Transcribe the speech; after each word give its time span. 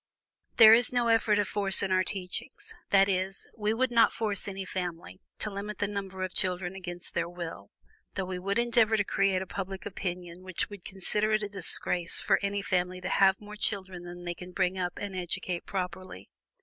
"There 0.57 0.73
is 0.73 0.91
no 0.91 1.09
element 1.09 1.37
of 1.39 1.47
force 1.47 1.83
in 1.83 1.91
our 1.91 2.03
teachings; 2.03 2.73
that 2.89 3.07
is, 3.07 3.47
we 3.55 3.71
would 3.71 3.91
not 3.91 4.11
force 4.11 4.47
any 4.47 4.65
family 4.65 5.21
to 5.37 5.51
limit 5.51 5.77
the 5.77 5.87
number 5.87 6.23
of 6.23 6.33
children 6.33 6.73
against 6.73 7.13
their 7.13 7.29
will, 7.29 7.69
though 8.15 8.25
we 8.25 8.39
would 8.39 8.57
endeavor 8.57 8.97
to 8.97 9.03
create 9.03 9.43
a 9.43 9.45
public 9.45 9.85
opinion 9.85 10.41
which 10.41 10.71
would 10.71 10.83
consider 10.85 11.33
it 11.33 11.43
a 11.43 11.49
disgrace 11.49 12.19
for 12.19 12.39
any 12.41 12.63
family 12.63 12.99
to 12.99 13.09
have 13.09 13.39
more 13.39 13.55
children 13.55 14.01
than 14.01 14.23
they 14.25 14.33
can 14.33 14.53
bring 14.53 14.75
up 14.75 14.93
and 14.97 15.15
educate 15.15 15.67
properly. 15.67 16.31